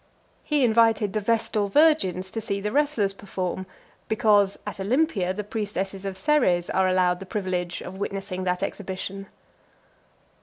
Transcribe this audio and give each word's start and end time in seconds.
He 0.43 0.63
invited 0.65 1.13
the 1.13 1.19
Vestal 1.19 1.67
Virgins 1.67 2.31
to 2.31 2.41
see 2.41 2.59
the 2.59 2.69
(346) 2.69 2.73
wrestlers 2.73 3.13
perform, 3.13 3.65
because, 4.07 4.57
at 4.65 4.79
Olympia, 4.79 5.31
the 5.31 5.43
priestesses 5.43 6.05
of 6.05 6.17
Ceres 6.17 6.71
are 6.71 6.87
allowed 6.87 7.19
the 7.19 7.27
privilege 7.27 7.83
of 7.83 7.99
witnessing 7.99 8.43
that 8.45 8.63
exhibition. 8.63 9.27